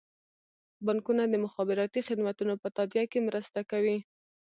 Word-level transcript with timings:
بانکونه 0.85 1.23
د 1.27 1.35
مخابراتي 1.45 1.99
خدمتونو 2.07 2.53
په 2.61 2.67
تادیه 2.77 3.03
کې 3.11 3.19
مرسته 3.27 3.59
کوي. 3.71 3.97